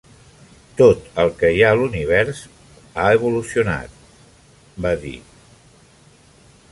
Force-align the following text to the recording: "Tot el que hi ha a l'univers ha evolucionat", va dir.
"Tot 0.77 1.03
el 1.23 1.27
que 1.41 1.51
hi 1.57 1.61
ha 1.65 1.73
a 1.73 1.77
l'univers 1.79 2.41
ha 3.03 3.05
evolucionat", 3.19 4.01
va 4.87 4.97
dir. 5.07 5.15